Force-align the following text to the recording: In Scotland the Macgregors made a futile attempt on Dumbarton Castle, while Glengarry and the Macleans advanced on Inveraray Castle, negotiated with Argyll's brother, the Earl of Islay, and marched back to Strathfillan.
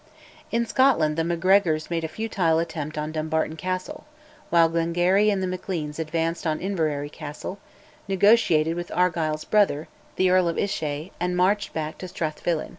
In 0.51 0.65
Scotland 0.65 1.15
the 1.15 1.23
Macgregors 1.23 1.91
made 1.91 2.03
a 2.03 2.07
futile 2.07 2.57
attempt 2.57 2.97
on 2.97 3.11
Dumbarton 3.11 3.55
Castle, 3.55 4.05
while 4.49 4.67
Glengarry 4.67 5.29
and 5.29 5.43
the 5.43 5.45
Macleans 5.47 5.99
advanced 5.99 6.47
on 6.47 6.59
Inveraray 6.59 7.09
Castle, 7.11 7.59
negotiated 8.07 8.75
with 8.75 8.91
Argyll's 8.95 9.45
brother, 9.45 9.87
the 10.15 10.31
Earl 10.31 10.47
of 10.47 10.57
Islay, 10.57 11.11
and 11.19 11.37
marched 11.37 11.71
back 11.73 11.99
to 11.99 12.07
Strathfillan. 12.07 12.69